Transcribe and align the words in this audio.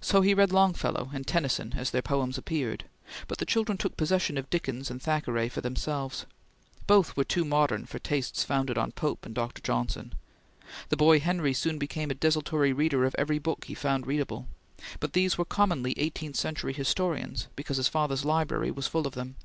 So 0.00 0.22
he 0.22 0.34
read 0.34 0.50
Longfellow 0.50 1.10
and 1.14 1.24
Tennyson 1.24 1.74
as 1.76 1.92
their 1.92 2.02
poems 2.02 2.36
appeared, 2.36 2.84
but 3.28 3.38
the 3.38 3.46
children 3.46 3.78
took 3.78 3.96
possession 3.96 4.36
of 4.36 4.50
Dickens 4.50 4.90
and 4.90 5.00
Thackeray 5.00 5.48
for 5.48 5.60
themselves. 5.60 6.26
Both 6.88 7.16
were 7.16 7.22
too 7.22 7.44
modern 7.44 7.86
for 7.86 8.00
tastes 8.00 8.42
founded 8.42 8.76
on 8.76 8.90
Pope 8.90 9.24
and 9.24 9.36
Dr. 9.36 9.62
Johnson. 9.62 10.14
The 10.88 10.96
boy 10.96 11.20
Henry 11.20 11.54
soon 11.54 11.78
became 11.78 12.10
a 12.10 12.14
desultory 12.14 12.72
reader 12.72 13.04
of 13.04 13.14
every 13.16 13.38
book 13.38 13.66
he 13.66 13.74
found 13.76 14.04
readable, 14.04 14.48
but 14.98 15.12
these 15.12 15.38
were 15.38 15.44
commonly 15.44 15.94
eighteenth 15.96 16.34
century 16.34 16.72
historians 16.72 17.46
because 17.54 17.76
his 17.76 17.86
father's 17.86 18.24
library 18.24 18.72
was 18.72 18.88
full 18.88 19.06
of 19.06 19.14
them. 19.14 19.36